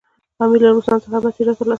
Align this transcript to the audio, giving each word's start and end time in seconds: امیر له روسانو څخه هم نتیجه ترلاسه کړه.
امیر 0.43 0.61
له 0.63 0.69
روسانو 0.77 1.01
څخه 1.03 1.15
هم 1.17 1.23
نتیجه 1.29 1.53
ترلاسه 1.57 1.63
کړه. 1.63 1.69